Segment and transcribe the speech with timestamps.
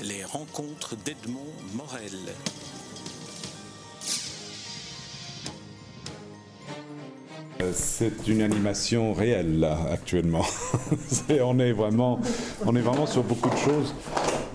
[0.00, 2.34] Les rencontres d'Edmond Morel.
[7.72, 10.44] C'est une animation réelle là actuellement.
[11.42, 12.20] on est vraiment,
[12.66, 13.94] on est vraiment sur beaucoup de choses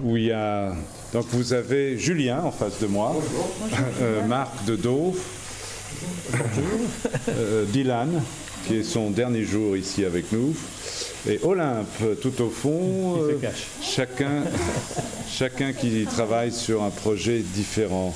[0.03, 0.73] où il y a.
[1.13, 3.15] Donc vous avez Julien en face de moi,
[4.01, 4.77] euh, Marc de
[7.29, 8.21] euh, Dylan
[8.67, 10.53] qui est son dernier jour ici avec nous,
[11.27, 13.21] et Olympe tout au fond.
[13.21, 13.37] Euh,
[13.81, 14.43] chacun,
[15.37, 18.11] chacun qui travaille sur un projet différent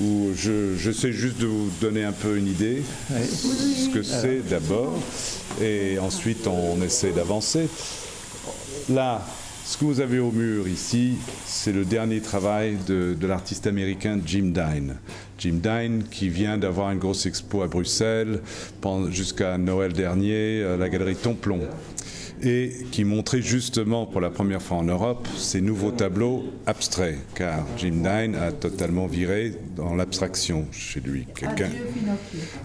[0.00, 4.48] où je, je, sais juste de vous donner un peu une idée, ce que c'est
[4.48, 4.96] d'abord,
[5.60, 7.68] et ensuite on essaie d'avancer.
[8.90, 9.26] Là,
[9.64, 11.14] ce que vous avez au mur ici,
[11.46, 14.98] c'est le dernier travail de, de l'artiste américain Jim Dine.
[15.36, 18.40] Jim Dine qui vient d'avoir une grosse expo à Bruxelles
[19.10, 21.62] jusqu'à Noël dernier à la galerie Tomplon
[22.42, 27.66] et qui montrait justement pour la première fois en Europe ces nouveaux tableaux abstraits, car
[27.76, 31.26] Jim Dine a totalement viré dans l'abstraction chez lui.
[31.34, 31.70] Quelqu'un.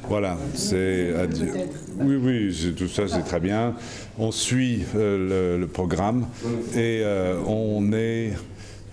[0.07, 1.51] Voilà, c'est adieu.
[1.99, 3.75] Oui, oui, tout ça c'est très bien.
[4.17, 6.27] On suit euh, le, programme
[6.73, 8.33] et euh, on est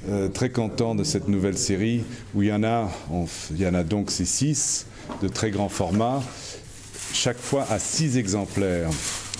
[0.08, 2.02] euh, très content de cette nouvelle série
[2.34, 2.90] où il y en a,
[3.50, 4.86] il y en a donc ces six
[5.22, 6.22] de très grands formats,
[7.12, 8.90] chaque fois à six exemplaires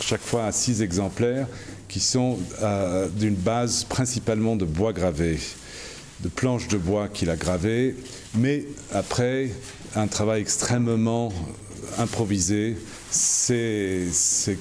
[0.03, 1.47] chaque fois à six exemplaires
[1.89, 5.39] qui sont euh, d'une base principalement de bois gravé,
[6.21, 7.97] de planches de bois qu'il a gravées,
[8.35, 9.51] mais après
[9.95, 11.33] un travail extrêmement
[11.99, 12.77] improvisé.
[13.11, 14.09] C'est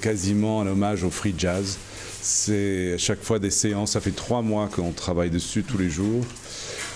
[0.02, 1.78] quasiment un hommage au free jazz.
[2.22, 3.94] C'est chaque fois des séances.
[3.94, 6.26] Ça fait trois mois qu'on travaille dessus tous les jours.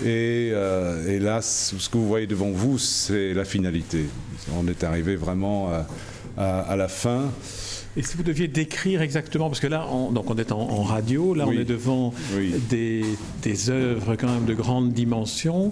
[0.03, 4.05] Et, euh, là, ce que vous voyez devant vous, c'est la finalité.
[4.53, 5.71] On est arrivé vraiment
[6.37, 7.31] à la fin.
[7.97, 11.33] Et si vous deviez décrire exactement, parce que là, on, donc on est en, radio,
[11.33, 12.13] là on est devant
[12.69, 13.03] des,
[13.41, 15.71] des, œuvres quand même de grande dimension.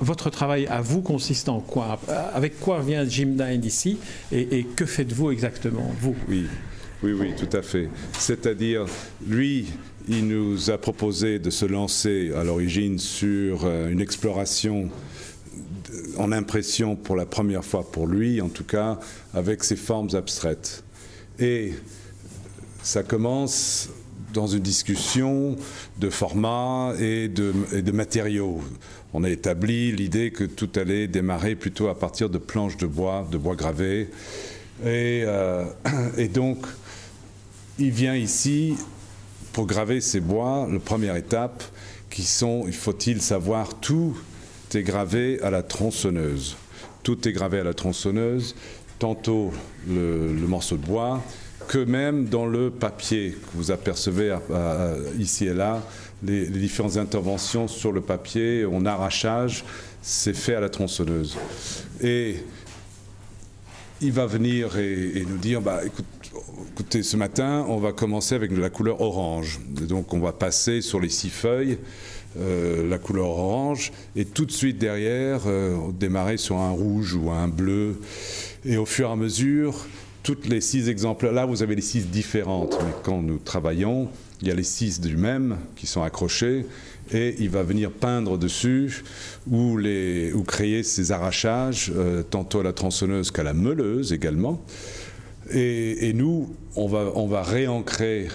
[0.00, 2.00] Votre travail à vous consiste en quoi?
[2.34, 3.98] Avec quoi vient Jim Dine ici?
[4.32, 6.16] Et, que faites-vous exactement, vous?
[6.28, 6.46] Oui,
[7.02, 7.88] oui, oui, tout à fait.
[8.12, 8.86] C'est-à-dire,
[9.26, 9.66] lui,
[10.08, 14.88] il nous a proposé de se lancer à l'origine sur euh, une exploration
[16.18, 18.98] en impression pour la première fois pour lui, en tout cas,
[19.34, 20.82] avec ses formes abstraites.
[21.40, 21.72] Et
[22.82, 23.88] ça commence
[24.34, 25.56] dans une discussion
[25.98, 28.60] de format et de, matériaux.
[29.12, 33.26] On a établi l'idée que tout allait démarrer plutôt à partir de planches de bois,
[33.30, 34.08] de bois gravé.
[34.84, 35.64] Et, euh,
[36.32, 36.58] donc,
[37.78, 38.76] il vient ici
[39.52, 41.64] pour graver ces bois, la première étape,
[42.10, 44.16] qui sont, il faut-il savoir, tout
[44.74, 46.56] est gravé à la tronçonneuse.
[47.02, 48.54] Tout est gravé à la tronçonneuse
[49.00, 49.50] tantôt
[49.88, 51.20] le, morceau de bois,
[51.66, 54.36] que même dans le papier que vous apercevez
[55.18, 55.82] ici et là,
[56.22, 59.64] les, différentes interventions sur le papier, en arrachage,
[60.02, 61.36] c'est fait à la tronçonneuse.
[62.00, 62.36] Et
[64.00, 68.60] il va venir et, nous dire, bah, écoutez, ce matin, on va commencer avec de
[68.60, 69.60] la couleur orange.
[69.88, 71.78] donc on va passer sur les six feuilles.
[72.38, 77.28] Euh, la couleur orange et tout de suite derrière euh, démarrer sur un rouge ou
[77.32, 77.96] un bleu
[78.64, 79.86] et au fur et à mesure,
[80.22, 84.08] toutes les six exemplaires, là vous avez les six différentes, mais quand nous travaillons,
[84.42, 86.66] il y a les six du même qui sont accrochés
[87.12, 89.02] et il va venir peindre dessus
[89.50, 89.78] ou,
[90.46, 94.62] créer ces arrachages, euh, tantôt à la tronçonneuse qu'à la meuleuse également.
[95.52, 98.28] Et, nous, on va, on réancrer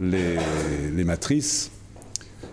[0.00, 1.72] les matrices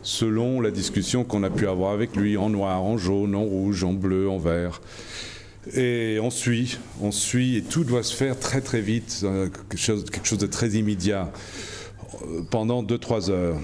[0.03, 3.83] selon la discussion qu'on a pu avoir avec lui, en noir, en jaune, en rouge,
[3.83, 4.81] en bleu, en vert.
[5.71, 9.77] Et on suit, on suit, et tout doit se faire très très vite, euh, quelque
[9.77, 11.31] chose, quelque chose de très immédiat,
[12.21, 13.59] euh, pendant 2-3 heures.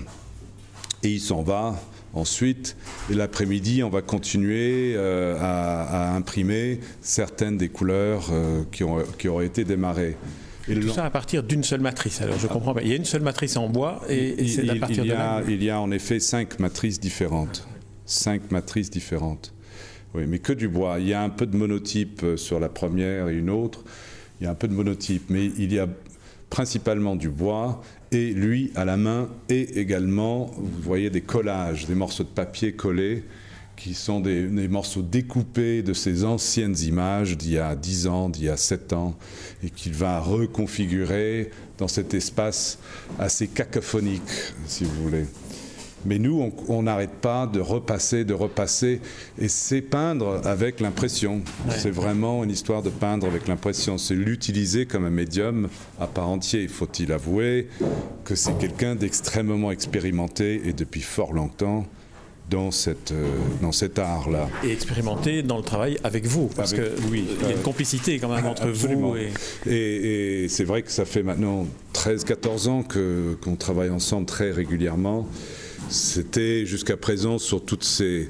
[1.03, 1.81] Et il s'en va
[2.13, 2.77] ensuite,
[3.11, 8.31] et l'après-midi, on va continuer euh, à, imprimer certaines des couleurs
[8.71, 10.17] qui, ont, qui auraient été démarrées.
[10.67, 12.81] Et tout ça à partir d'une seule matrice, alors je comprends pas.
[12.81, 15.41] Il y a une seule matrice en bois, et, c'est à partir il y a,
[15.47, 17.67] Il y a en effet cinq matrices différentes.
[18.05, 19.53] Cinq matrices différentes.
[20.15, 20.99] Oui, mais que du bois.
[20.99, 23.83] Il y a un peu de monotype euh, sur la première et une autre.
[24.39, 25.87] Il y a un peu de monotype, mais il y a
[26.49, 31.93] principalement du bois et lui à la main et également, vous voyez, des collages, des
[31.93, 33.23] morceaux de papier collés
[33.79, 38.43] qui sont des, morceaux découpés de ces anciennes images d'il y a 10 ans, d'il
[38.43, 39.15] y a 7 ans,
[39.63, 42.77] et qu'il va reconfigurer dans cet espace
[43.19, 44.21] assez cacophonique,
[44.67, 45.25] si vous voulez.
[46.05, 49.01] Mais nous, on n'arrête pas de repasser, de repasser.
[49.39, 51.41] Et c'est peindre avec l'impression.
[51.69, 53.97] C'est vraiment une histoire de peindre avec l'impression.
[53.97, 55.67] C'est l'utiliser comme un médium
[55.99, 56.69] à part entière.
[56.69, 57.67] Faut-il avouer
[58.23, 61.85] que c'est quelqu'un d'extrêmement expérimenté et depuis fort longtemps.
[62.49, 63.27] dans, cette, euh,
[63.61, 64.49] dans cet art-là.
[64.63, 68.33] Et expérimenter dans le travail avec vous, parce qu'il oui, y a une complicité quand
[68.33, 69.15] même entre vous.
[69.17, 69.31] Et,
[69.69, 75.27] et, et c'est vrai que ça fait maintenant 13-14 ans qu'on travaille ensemble très régulièrement.
[75.89, 78.29] C'était jusqu'à présent sur toutes ces,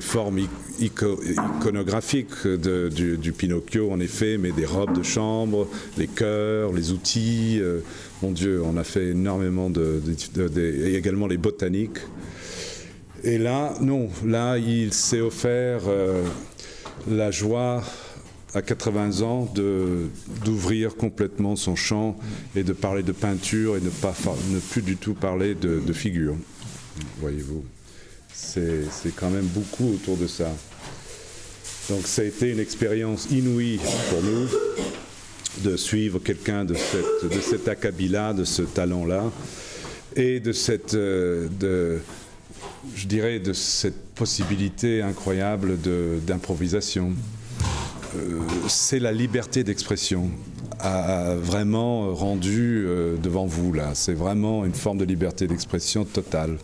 [0.00, 0.40] formes
[0.80, 7.58] iconographiques du, Pinocchio, en effet, mais des robes de chambre, les cœurs, les outils.
[7.60, 7.78] Euh,
[8.22, 10.02] mon Dieu, on a fait énormément de,
[10.58, 11.98] et également les botaniques.
[13.22, 16.24] Et là, non, là, il s'est offert euh,
[17.08, 17.84] la joie
[18.54, 19.52] à 80 ans
[20.44, 22.16] d'ouvrir complètement son champ
[22.56, 26.34] et de parler de peinture et ne, plus du tout parler de, figure.
[27.20, 27.64] Voyez-vous,
[28.32, 30.50] c'est quand même beaucoup autour de ça.
[31.88, 33.80] Donc ça a été une expérience inouïe
[34.10, 34.48] pour nous
[35.64, 39.24] de suivre quelqu'un de, cette, de cet acabit-là, de ce talent-là,
[40.16, 40.42] et
[40.94, 41.98] euh,
[42.94, 45.76] je dirais, de cette possibilité incroyable
[46.26, 47.12] d'improvisation.
[48.16, 50.30] Euh, c'est la liberté d'expression
[50.82, 53.90] a vraiment rendu euh, devant vous là.
[53.94, 56.56] C'est vraiment une forme de liberté d'expression totale.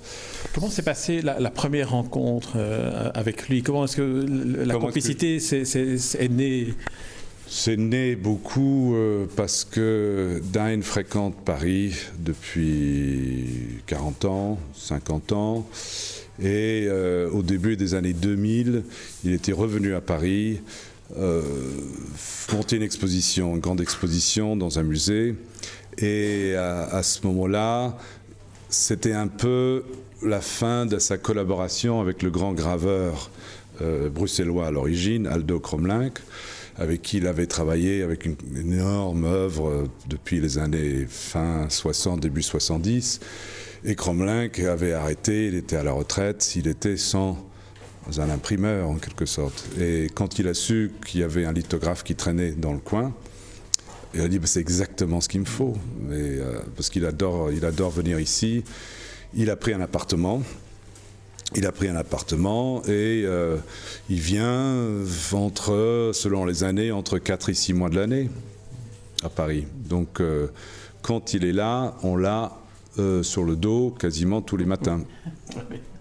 [0.55, 3.63] Comment s'est passée la, première rencontre euh, avec lui?
[3.63, 4.27] Comment est-ce que
[4.65, 6.75] la complicité est, née?
[7.49, 8.97] C'est né beaucoup
[9.37, 13.47] parce que Dine fréquente Paris depuis
[13.87, 15.69] 40 ans, 50 ans.
[16.43, 16.89] Et
[17.33, 18.83] au début des années 2000,
[19.25, 20.61] il était revenu à Paris
[21.17, 21.43] euh,
[22.53, 25.35] monter une exposition, une grande exposition dans un musée.
[25.99, 27.97] Et à, ce moment-là,
[28.69, 29.85] c'était un peu
[30.23, 33.31] la fin de sa collaboration avec le grand graveur
[33.81, 36.19] euh, bruxellois à l'origine, Aldo Cromlinck,
[36.77, 42.43] avec qui il avait travaillé avec une, énorme œuvre depuis les années fin 60, début
[42.43, 43.21] 70.
[43.85, 47.47] Et Cromlinck avait arrêté, il était à la retraite, il était sans
[48.19, 49.67] un imprimeur en quelque sorte.
[49.79, 53.13] Et quand il a su qu'il y avait un lithographe qui traînait dans le coin,
[54.15, 55.77] il a dit bah, c'est exactement ce qu'il me faut,
[56.11, 58.65] euh, parce qu'il adore, il adore venir ici.
[59.35, 60.43] Il a pris un appartement.
[61.55, 63.57] Il a pris un appartement et euh,
[64.11, 64.75] il vient
[65.33, 68.31] entre, selon les années, entre 4 et 6 mois de l'année
[69.23, 69.65] à Paris.
[69.89, 70.49] Donc euh,
[71.03, 72.53] quand il est là, on l'a
[73.21, 75.03] sur le dos quasiment tous les matins.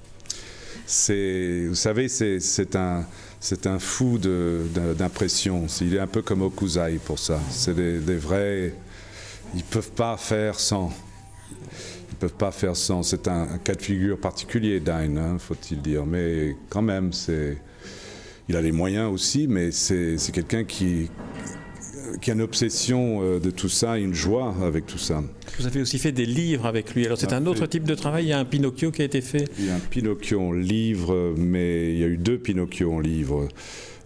[0.88, 5.66] vous savez, c'est un, fou d'impression.
[5.82, 7.40] Il est un peu comme Okuzai pour ça.
[7.50, 8.74] C'est des, vrais.
[9.56, 10.92] Ils peuvent pas faire sans.
[12.12, 13.02] Ils peuvent pas faire sans.
[13.04, 16.06] C'est un, cas de figure particulier, Dine, hein, faut-il dire.
[16.06, 17.12] Mais quand même.
[18.48, 21.10] Il a les moyens aussi, mais c'est quelqu'un qui,
[22.21, 25.23] qui a une obsession euh, de tout ça, une joie avec tout ça.
[25.59, 27.06] Vous avez aussi fait des livres avec lui.
[27.06, 28.25] Alors c'est un autre type de travail.
[28.25, 29.50] Il y a un Pinocchio qui a été fait.
[29.59, 33.00] Il y a un Pinocchio en livre, mais il y a eu deux Pinocchio en
[33.00, 33.47] livre.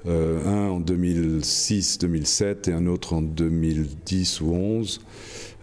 [0.08, 5.02] Euh, un en 2006-2007 et un autre en 2010 ou 11.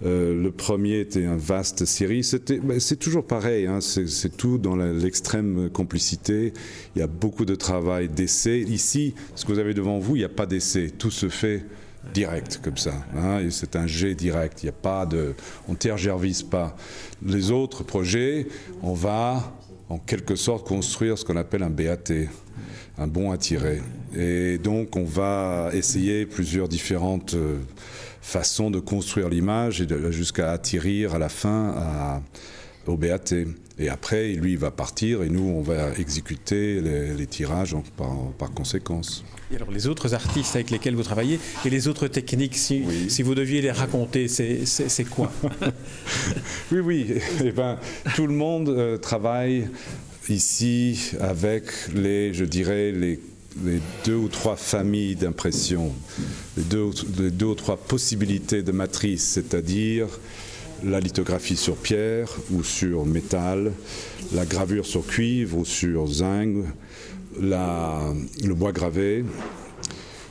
[0.05, 2.21] Euh, le premier était un vaste série.
[2.63, 3.79] Ben, c'est toujours pareil, hein.
[3.81, 6.53] c'est tout dans l'extrême complicité.
[6.95, 8.61] Il y a beaucoup de travail d'essai.
[8.61, 10.91] Ici, ce que vous avez devant vous, il n'y a pas d'essai.
[10.91, 11.65] Tout se fait
[12.13, 12.95] direct comme ça.
[13.17, 14.63] Hein, c'est un jet direct.
[14.63, 15.35] Il n'y a pas de,
[15.69, 16.77] on tergervise pas.
[17.25, 18.47] Les autres projets,
[18.83, 19.53] on va
[19.89, 22.13] en quelque sorte construire ce qu'on appelle un BAT,
[22.99, 23.81] un bon à tirer.
[24.15, 27.59] Et donc on va essayer plusieurs différentes euh,
[28.21, 32.23] façons de construire l'image et jusqu'à atterrir à la fin à,
[32.87, 33.35] au BAT.
[33.79, 38.51] Et après, lui, il va partir et nous, on va exécuter les, tirages par, par
[38.53, 39.23] conséquence.
[39.53, 43.23] Et alors les autres artistes avec lesquels vous travaillez et les autres techniques, si, si
[43.23, 45.33] vous deviez les raconter, c'est quoi?
[46.73, 47.15] Oui, oui.
[47.45, 47.79] Eh ben,
[48.17, 49.69] tout le monde euh, travaille
[50.29, 53.21] ici avec les, je dirais, les,
[53.65, 55.93] les deux ou trois familles d'impression,
[56.57, 56.65] les
[57.19, 60.09] les deux ou trois possibilités de matrice, c'est-à-dire
[60.85, 63.73] la lithographie sur pierre ou sur métal,
[64.35, 66.65] la gravure sur cuivre ou sur zinc,
[67.41, 69.25] le bois gravé,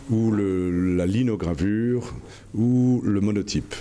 [0.10, 2.14] ou la linogravure,
[2.54, 3.76] ou le monotype.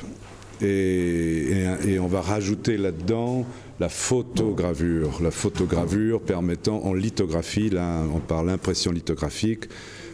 [0.62, 1.66] Et,
[2.00, 3.44] on va rajouter là-dedans
[3.80, 5.21] la photogravure.
[5.23, 9.64] La photogravure permettant en lithographie, là on parle l'impression lithographique,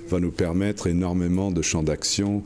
[0.08, 2.42] va nous permettre énormément de champs d'action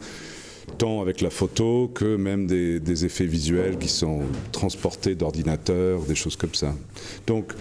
[0.79, 6.37] tant avec la photo que même des, effets visuels qui sont transportés d'ordinateur, des choses
[6.37, 6.75] comme ça.
[7.27, 7.53] Donc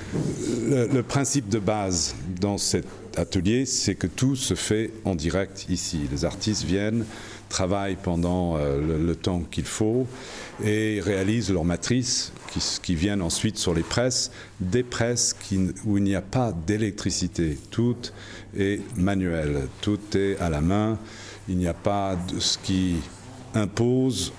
[0.69, 2.86] le, principe de base dans cet
[3.17, 6.01] atelier, c'est que tout se fait en direct ici.
[6.12, 7.05] Les artistes viennent,
[7.50, 10.07] travaillent pendant le, temps qu'il faut
[10.63, 12.31] et réalisent leurs matrices
[12.81, 15.36] qui, viennent ensuite sur les presses, des presses
[15.86, 17.57] où il n'y a pas d'électricité.
[17.72, 17.98] Tout
[18.57, 20.98] est manuel, tout est à la main.
[21.50, 22.98] Il n'y a pas de ce qui
[23.54, 24.34] impose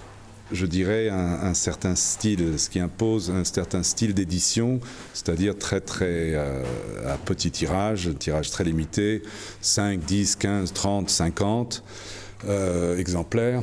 [0.53, 4.79] je dirais, un, certain style, ce qui impose un certain style d'édition,
[5.15, 6.63] c'est-à-dire très très euh,
[7.07, 9.23] à petit tirage, tirage très limité,
[9.63, 11.83] 5, 10, 15, 30, 50
[12.99, 13.63] exemplaires,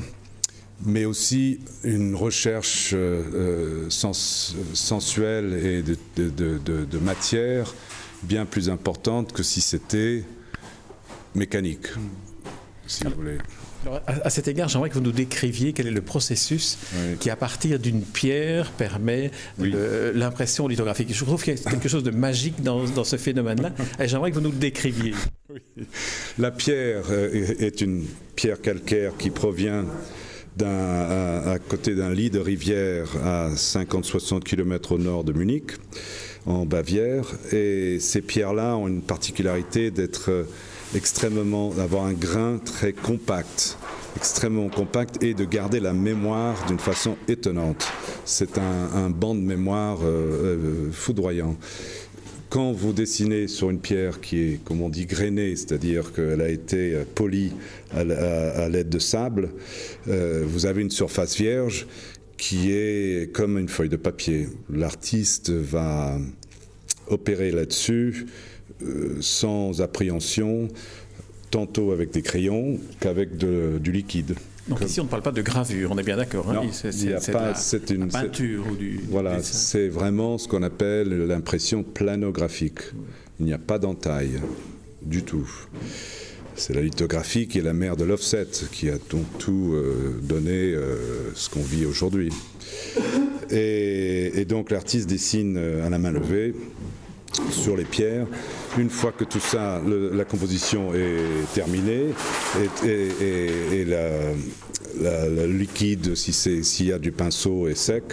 [0.85, 7.73] mais aussi une recherche euh, sensuelle et de, matière
[8.23, 10.23] bien plus importante que si c'était
[11.35, 11.87] mécanique,
[12.91, 13.37] si vous voulez
[14.05, 16.77] à, cet égard, j'aimerais que vous nous décriviez quel est le processus
[17.19, 21.13] qui, à partir d'une pierre, permet l'impression lithographique.
[21.13, 24.35] Je trouve qu'il y a quelque chose de magique dans, ce phénomène-là, et j'aimerais que
[24.35, 25.13] vous nous le décriviez.
[26.37, 28.05] La pierre euh, est une
[28.35, 29.85] pierre calcaire qui provient
[30.63, 35.71] à, côté d'un lit de rivière à 50-60 km au nord de Munich,
[36.45, 37.25] en Bavière.
[37.51, 40.43] Et ces pierres-là ont une particularité d'être euh,
[40.95, 43.77] extrêmement, d'avoir un grain très compact,
[44.15, 47.87] extrêmement compact et de garder la mémoire d'une façon étonnante.
[48.25, 51.55] C'est un, banc de mémoire euh, euh, foudroyant.
[52.49, 56.49] Quand vous dessinez sur une pierre qui est, comme on dit, grainée, c'est-à-dire qu'elle a
[56.49, 57.53] été euh, polie
[57.91, 59.49] à, l'aide de sable,
[60.05, 61.87] vous avez une surface vierge
[62.37, 64.47] qui est comme une feuille de papier.
[64.69, 66.17] L'artiste va
[67.07, 68.25] opérer là-dessus
[68.83, 70.67] euh, sans appréhension,
[71.49, 74.35] tantôt avec des crayons qu'avec du liquide.
[74.67, 76.49] Donc ici, on ne parle pas de gravure, on est bien d'accord.
[76.49, 79.01] Hein c'est une peinture ou du.
[79.09, 82.79] Voilà, c'est vraiment ce qu'on appelle l'impression planographique.
[83.39, 84.39] Il n'y a pas d'entaille
[85.01, 85.49] du tout.
[86.55, 90.51] C'est la lithographie qui est la mère de l'offset, qui a donc tout euh, donné
[90.51, 92.29] euh, ce qu'on vit aujourd'hui.
[93.49, 96.53] Et, et, donc l'artiste dessine à la main levée
[97.49, 98.27] sur les pierres.
[98.77, 102.13] Une fois que tout ça, la composition est terminée
[102.85, 103.85] et,
[104.99, 108.03] le liquide, s'il y a du pinceau, est sec,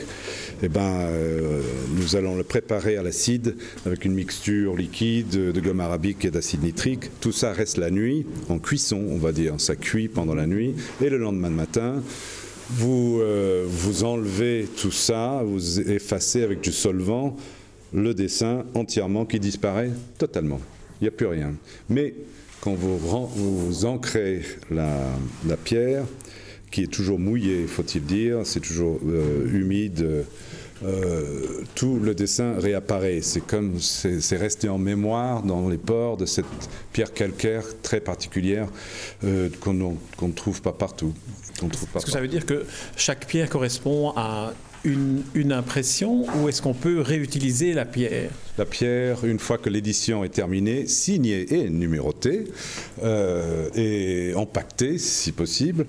[0.62, 1.60] eh ben, euh,
[1.96, 3.56] nous allons le préparer à l'acide
[3.86, 7.10] avec une mixture liquide de gomme arabique et d'acide nitrique.
[7.20, 9.54] Tout ça reste la nuit, en cuisson, on va dire.
[9.58, 10.74] Ça cuit pendant la nuit.
[11.00, 12.02] Et le lendemain matin,
[12.70, 17.36] vous, euh, vous enlevez tout ça, vous effacez avec du solvant
[17.92, 20.60] le dessin entièrement qui disparaît totalement.
[21.00, 21.54] Il n'y a plus rien.
[21.88, 22.14] Mais
[22.60, 26.04] quand vous, vous ancrez la, pierre,
[26.70, 30.24] qui est toujours mouillée, faut-il dire, c'est toujours euh, humide,
[30.84, 33.20] euh, tout le dessin réapparaît.
[33.22, 36.46] C'est comme c'est resté en mémoire dans les pores de cette
[36.92, 38.68] pierre calcaire très particulière
[39.24, 41.12] euh, qu'on ne trouve pas partout.
[41.94, 42.64] Est-ce que ça veut dire que
[42.96, 44.52] chaque pierre correspond à
[44.84, 48.30] une, impression ou est-ce qu'on peut réutiliser la pierre?
[48.58, 52.44] La pierre, une fois que l'édition est terminée, signée et numérotée
[53.02, 55.86] euh, et empaquetée si possible,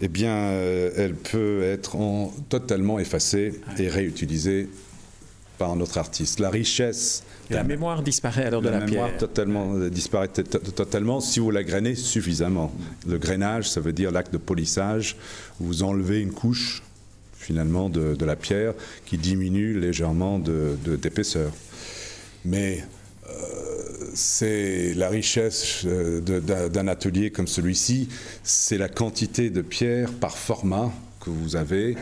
[0.00, 4.68] eh bien, euh, elle peut être en, totalement effacée et réutilisée
[5.58, 6.40] par un autre artiste.
[6.40, 7.22] La richesse.
[7.50, 11.62] la mémoire disparaît alors de la, la mémoire totalement euh, disparaît totalement si vous la
[11.62, 12.72] grainez suffisamment.
[13.06, 15.16] Le grainage, ça veut dire l'acte de polissage.
[15.58, 16.82] Vous enlevez une couche
[17.50, 18.74] finalement de, la pierre
[19.06, 21.50] qui diminue légèrement d'épaisseur.
[22.44, 22.84] Mais
[23.28, 23.32] euh,
[24.14, 28.08] c'est la richesse euh, d'un atelier comme celui-ci,
[28.44, 31.96] c'est la quantité de pierre par format que vous avez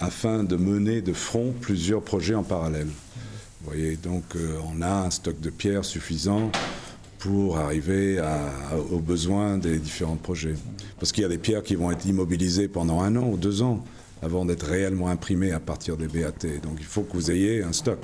[0.00, 2.88] afin de mener de front plusieurs projets en parallèle.
[3.60, 6.50] Vous voyez, donc euh, on a un stock de pierres suffisant
[7.20, 8.20] pour arriver
[8.90, 10.54] aux besoins des différents projets.
[10.98, 13.62] Parce qu'il y a des pierres qui vont être immobilisées pendant un an ou deux
[13.62, 13.84] ans
[14.22, 16.46] avant d'être réellement imprimé à partir des BAT.
[16.62, 17.98] Donc il faut que vous ayez un stock.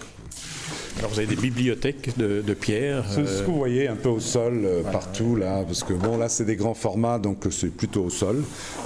[0.98, 3.04] Alors vous avez des bibliothèques de, pierres.
[3.10, 6.16] C'est ce que vous voyez un peu au sol euh, partout là, parce que bon
[6.16, 8.42] là c'est des grands formats donc c'est plutôt au sol.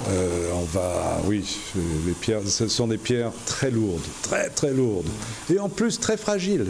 [0.09, 1.45] Euh, on va, oui,
[2.07, 5.09] les pierres, ce sont des pierres très lourdes, très très lourdes,
[5.53, 6.67] et en plus très fragiles,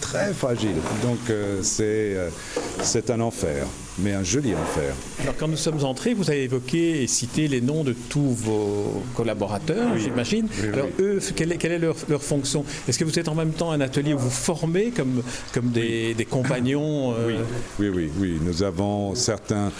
[0.00, 0.80] très fragiles.
[1.02, 2.16] Donc euh, c'est
[2.82, 3.66] c'est un enfer
[3.98, 4.94] mais un joli enfer.
[5.20, 9.02] Alors quand nous sommes entrés, vous avez évoqué et cité les noms de tous vos
[9.14, 10.48] collaborateurs, j'imagine.
[10.72, 12.64] Alors eux, quelle est, leur, fonction?
[12.88, 16.26] Est-ce que vous êtes en même temps un atelier où vous formez comme, comme des,
[16.28, 17.40] compagnons euh?
[17.78, 17.88] oui.
[17.88, 19.70] oui, oui, Nous avons certains,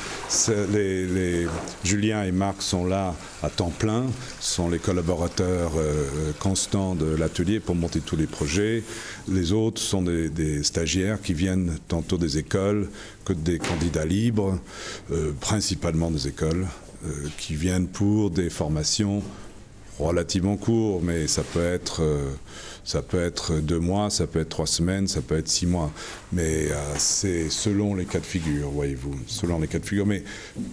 [0.72, 1.46] les,
[1.82, 4.04] Julien et Marc sont là à temps plein,
[4.40, 8.82] sont les collaborateurs euh, constants de l'atelier pour monter tous les projets.
[9.28, 12.88] Les autres sont des stagiaires qui viennent tantôt des écoles,
[13.24, 14.58] que des candidats libres,
[15.10, 16.66] euh, principalement des écoles.
[17.36, 19.22] qui viennent pour des formations
[19.98, 22.00] relativement courtes, mais ça peut être
[22.84, 25.90] ça peut être deux mois, ça peut être trois semaines, ça peut être six mois.
[26.32, 26.68] Mais
[26.98, 30.06] c'est selon les cas de figure, voyez-vous, selon les cas de figure.
[30.06, 30.22] Mais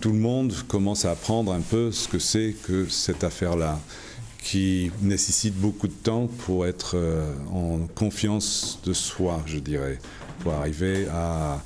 [0.01, 3.79] tout le monde commence à apprendre un peu ce que c'est que cette affaire-là
[4.41, 10.00] qui nécessite beaucoup de temps pour être euh, en confiance de soi, je dirais,
[10.39, 11.62] pour arriver à,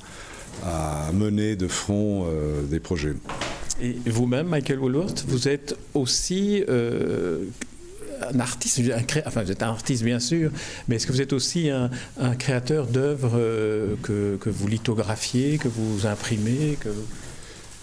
[1.12, 3.14] mener de front euh, des projets.
[3.80, 7.44] Et vous-même, Michael Woolworth, vous êtes aussi euh,
[8.32, 8.80] un artiste,
[9.26, 10.50] enfin vous êtes un artiste bien sûr,
[10.88, 11.90] mais est-ce que vous êtes aussi un,
[12.36, 13.38] créateur d'œuvres
[14.02, 16.88] que, que, vous lithographiez, que vous imprimez que...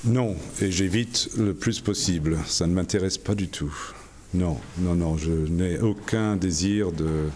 [0.06, 2.40] Non, et j'évite le plus possible.
[2.48, 3.74] Ça ne m'intéresse pas du tout.
[4.34, 7.30] Non, non, non, je n'ai aucun désir de,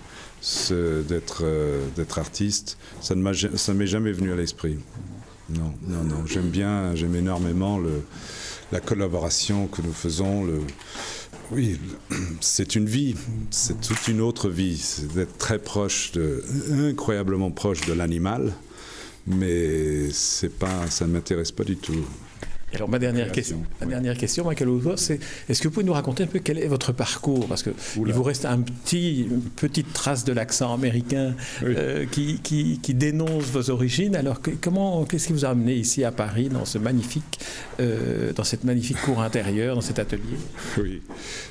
[1.07, 2.77] d'être, euh, d'être artiste.
[3.01, 4.77] Ça ne m'est jamais venu à l'esprit.
[5.49, 6.25] Non, non, non.
[6.25, 7.79] J'aime bien, j'aime énormément
[8.71, 10.47] la collaboration que nous faisons.
[11.51, 11.79] Oui,
[12.41, 13.15] c'est une vie,
[13.51, 14.77] c'est toute une autre vie.
[14.77, 16.11] C'est d'être très proche,
[16.71, 18.53] incroyablement proche de l'animal,
[19.25, 22.05] mais c'est pas, ça ne m'intéresse pas du tout.
[22.73, 26.23] Alors ma dernière question, ma dernière question, Michael c'est est-ce que vous pouvez nous raconter
[26.23, 27.47] un peu quel est votre parcours?
[27.47, 31.33] Parce que il vous reste un petit, une petite trace de l'accent américain
[31.63, 34.17] euh, qui, qui, dénonce vos origines.
[34.17, 37.39] Alors comment, qu'est-ce qui vous a amené ici à Paris dans ce magnifique,
[37.79, 40.37] euh, dans cette magnifique cour intérieure, dans cet atelier?
[40.77, 41.01] Oui,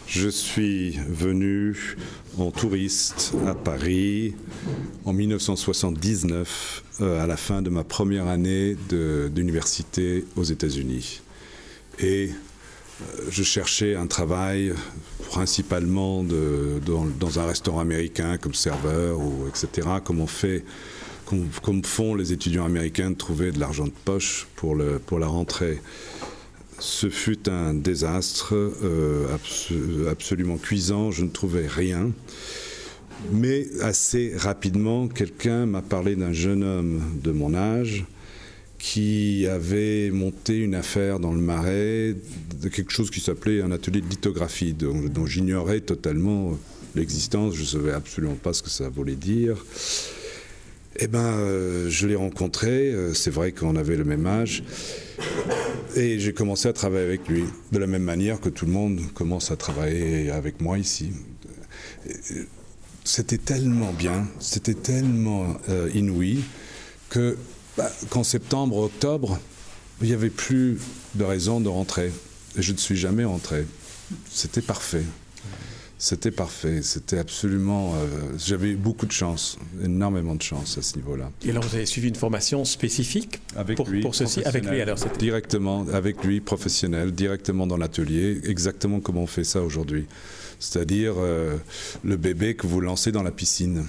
[0.06, 1.96] je suis venu
[2.36, 4.34] en touriste à Paris
[5.06, 8.76] en 1979 euh, à la fin de ma première année
[9.30, 11.20] d'université aux États-Unis.
[11.98, 14.72] Et euh, je cherchais un travail
[15.28, 20.24] principalement dans, un restaurant américain comme serveur, ou etc., comme,
[21.84, 24.76] font les étudiants américains de trouver de l'argent de poche pour,
[25.06, 25.80] pour la rentrée.
[26.78, 29.34] Ce fut un désastre euh,
[30.10, 32.10] absolument cuisant, je ne trouvais rien.
[33.32, 38.04] Mais assez rapidement, quelqu'un m'a parlé d'un jeune homme de mon âge
[38.78, 42.14] qui avait monté une affaire dans le Marais
[42.60, 46.58] de quelque chose qui s'appelait un atelier de lithographie, dont, j'ignorais totalement
[46.94, 49.64] l'existence, je ne savais absolument pas ce que ça voulait dire.
[50.98, 54.62] Eh bien, euh, je l'ai rencontré, euh, c'est vrai qu'on avait le même âge,
[55.94, 59.00] et j'ai commencé à travailler avec lui, de la même manière que tout le monde
[59.14, 61.12] commence à travailler avec moi ici
[63.06, 66.40] c'était tellement bien, c'était tellement euh, inouï
[67.08, 67.38] que
[67.76, 69.38] bah, qu'en septembre, octobre,
[70.02, 70.78] il n'y avait plus
[71.14, 72.12] de raison de rentrer.
[72.58, 73.64] Et je ne suis jamais rentré.
[74.30, 75.04] C'était parfait.
[75.98, 76.82] C'était parfait.
[76.82, 77.94] C'était absolument.
[77.94, 78.06] Euh,
[78.38, 81.30] j'avais beaucoup de chance, énormément de chance à ce niveau-là.
[81.44, 84.80] Et alors, vous avez suivi une formation spécifique avec pour, lui, pour ceci Avec lui,
[84.80, 90.06] alors Directement, avec lui, professionnel, directement dans l'atelier, exactement comme on fait ça aujourd'hui
[90.58, 91.56] c'est-à-dire euh,
[92.04, 93.84] le bébé que vous lancez dans la piscine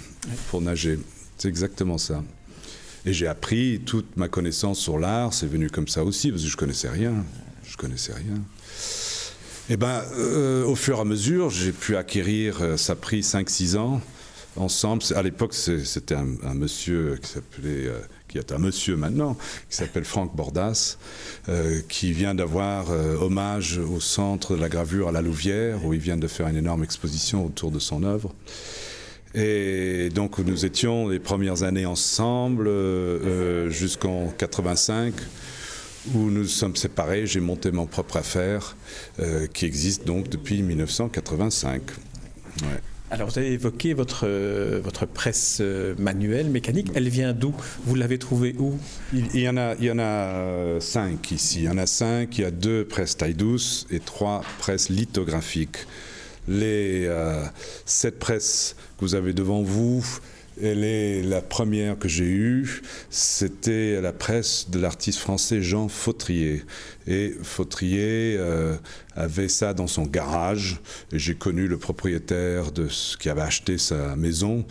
[0.50, 1.00] pour nager.
[1.38, 2.24] C'est exactement ça.
[3.06, 6.50] Et j'ai appris toute ma connaissance sur l'art, c'est venu comme ça aussi, parce que
[6.50, 7.24] je connaissais rien.
[7.64, 8.36] Je connaissais rien.
[9.70, 12.96] Et eh ben, euh, au fur et à mesure, j'ai pu acquérir, euh, ça a
[12.96, 14.02] pris 5-6 ans,
[14.56, 15.04] ensemble.
[15.14, 17.92] À l'époque, c'était un, monsieur qui s'appelait
[18.28, 19.38] qui est un monsieur maintenant,
[19.70, 20.98] qui s'appelle Franck Bordas,
[21.50, 25.94] euh, qui vient d'avoir euh, hommage au centre de la gravure à la Louvière, où
[25.94, 28.34] il vient de faire une énorme exposition autour de son œuvre.
[29.34, 35.14] Et donc nous étions les premières années ensemble euh, jusqu'en 85
[36.14, 37.28] où nous sommes séparés.
[37.28, 38.78] J'ai monté mon propre affaire
[39.54, 41.82] qui existe donc depuis 1985.
[42.62, 42.68] Ouais.
[43.10, 46.92] Alors, vous avez évoqué votre, euh, votre presse euh, manuelle, mécanique.
[46.94, 47.56] Elle vient d'où?
[47.86, 48.78] Vous l'avez trouvée où?
[49.14, 51.60] Il, y en a, il y en a euh, cinq ici.
[51.60, 52.38] Il y en a cinq.
[52.38, 55.88] Il y a deux presses taille douce et trois presses lithographiques.
[56.50, 57.10] Les
[57.86, 60.02] sept presses que vous avez devant vous,
[60.62, 66.64] elle est la première que j'ai eue, c'était la presse de l'artiste français Jean Fautrier.
[67.06, 68.76] Et Fautrier euh,
[69.18, 70.80] avait ça dans son garage.
[71.12, 74.66] J'ai connu le propriétaire de ce qui avait acheté sa maison,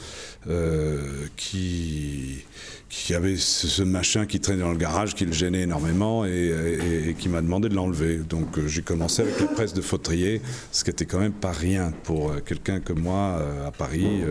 [0.48, 2.44] euh, qui
[2.88, 7.28] qui avait ce, machin qui traînait dans le garage, qui le gênait énormément et, qui
[7.28, 8.18] m'a demandé de l'enlever.
[8.18, 11.50] Donc euh, j'ai commencé avec la presse de Fautrier, ce qui était quand même pas
[11.50, 14.22] rien pour euh, quelqu'un comme moi à Paris.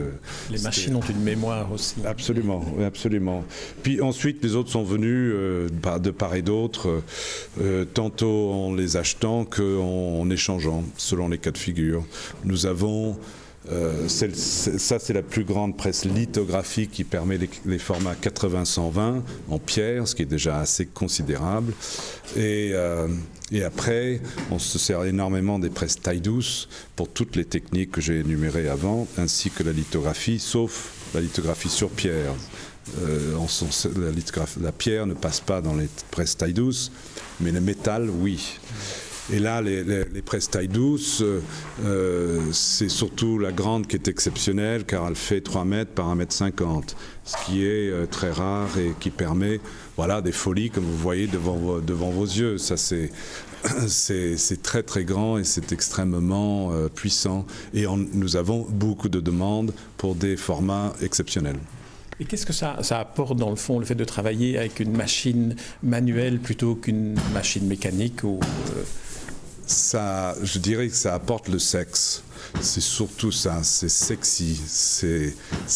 [0.50, 1.96] les machines ont une mémoire aussi.
[2.06, 3.44] Absolument, absolument.
[3.84, 7.02] Puis ensuite, les autres sont venus de part et d'autre,
[7.94, 9.44] tantôt en les achetant
[10.06, 12.04] qu'en échangeant, selon les cas de figure.
[12.44, 13.18] Nous avons
[13.72, 20.08] euh, ça, c'est la plus grande presse lithographique qui permet les, formats 80-120 en pierre,
[20.08, 21.74] ce qui est déjà assez considérable.
[22.36, 23.08] Et, euh,
[23.52, 28.02] Et après, on se sert énormément des presses taille douce pour toutes les techniques que
[28.02, 32.34] j'ai énumérées avant, ainsi que la lithographie, sauf la lithographie sur pierre.
[33.02, 33.36] Euh,
[33.96, 36.92] la, la, pierre ne passe pas dans les presses taille douce,
[37.40, 38.60] mais le métal, oui.
[39.34, 41.24] Et là, les, presses taille douce,
[41.84, 46.16] euh, c'est surtout la grande qui est exceptionnelle car elle fait 3 mètres par 1
[46.16, 49.60] mètre 50, ce qui est euh, très rare et qui permet
[49.98, 52.60] voilà, des folies comme vous voyez devant, vos yeux.
[52.60, 52.78] Ça,
[53.88, 57.48] c'est, très très grand et c'est extrêmement euh, puissant.
[57.74, 61.60] Et nous avons beaucoup de demandes pour des formats exceptionnels.
[62.20, 64.96] Et qu'est-ce que ça, ça, apporte dans le fond, le fait de travailler avec une
[64.96, 68.40] machine manuelle plutôt qu'une machine mécanique ou,
[69.68, 72.24] ça, je dirais que ça apporte le sexe.
[72.62, 75.36] C'est surtout ça, c'est sexy, c'est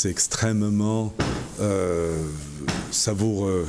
[0.09, 1.13] extrêmement
[1.59, 2.15] euh,
[2.91, 3.65] savoureux.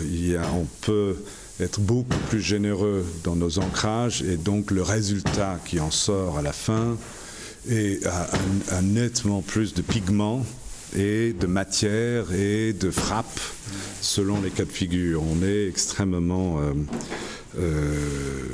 [0.55, 1.17] On peut
[1.61, 6.43] être beaucoup plus généreux dans nos ancrages et donc le résultat qui en sort à
[6.43, 6.97] la fin
[7.69, 10.45] est, a, nettement plus de pigments
[10.97, 13.41] et de matière et de frappe
[14.01, 15.23] selon les cas de figure.
[15.23, 16.73] On est extrêmement euh,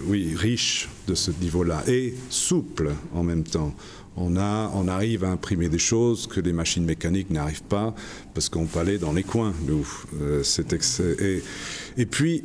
[0.07, 3.75] oui, riche de ce niveau-là et souple en même temps.
[4.17, 7.95] On, a, on arrive à imprimer des choses que les machines mécaniques n'arrivent pas
[8.33, 9.87] parce qu'on peut aller dans les coins, nous.
[10.23, 10.43] Euh,
[11.21, 11.43] et,
[11.99, 12.45] et puis,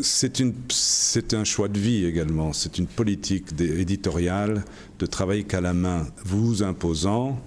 [0.00, 4.64] c'est un choix de vie également, c'est une politique éditoriale
[4.98, 7.40] de travailler qu'à la main, vous imposant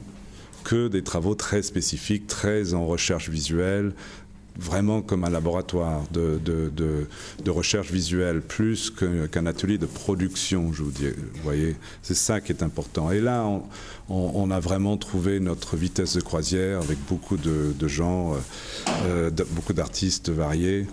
[0.63, 3.93] que des travaux très spécifiques, très en recherche visuelle,
[4.59, 10.91] vraiment comme un laboratoire de, de, recherche visuelle, plus qu'un atelier de production, je vous
[10.91, 11.07] dis.
[11.07, 13.11] Vous voyez, c'est ça qui est important.
[13.11, 13.45] Et là,
[14.09, 18.35] on, a vraiment trouvé notre vitesse de croisière avec beaucoup de, gens,
[19.05, 20.87] euh, beaucoup d'artistes variés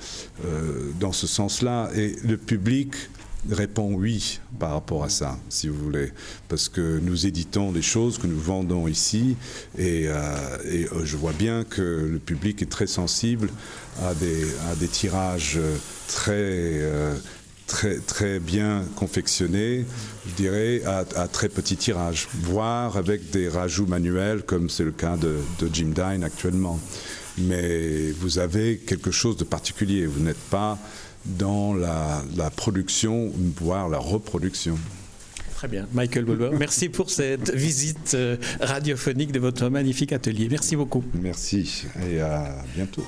[0.44, 1.90] euh, dans ce sens-là.
[1.94, 2.92] Et le public
[3.50, 6.12] répond oui par rapport à ça, si vous voulez,
[6.48, 9.36] parce que nous éditons des choses que nous vendons ici,
[9.78, 10.14] et, euh,
[10.64, 13.50] euh, je vois bien que le public est très sensible
[14.02, 15.58] à des, tirages
[16.08, 17.14] très, euh,
[17.66, 19.84] très, très bien confectionnés,
[20.26, 25.16] je dirais, à, très petits tirages, voire avec des rajouts manuels, comme c'est le cas
[25.16, 26.78] de, de Jim Dine actuellement.
[27.36, 30.78] Mais vous avez quelque chose de particulier, vous n'êtes pas
[31.24, 34.78] dans la, production, voire la reproduction.
[35.54, 35.86] Très bien.
[35.92, 40.48] Michael Bulber, merci pour cette visite euh, radiophonique de votre magnifique atelier.
[40.50, 41.02] Merci beaucoup.
[41.14, 43.06] Merci et à bientôt.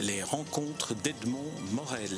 [0.00, 2.10] Les rencontres d'Edmond Morel.